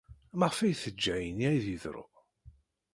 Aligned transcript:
Maɣef 0.37 0.57
ay 0.59 0.75
teǧǧa 0.81 1.13
ayenni 1.15 1.47
ad 1.53 1.57
d-yeḍru? 1.63 2.05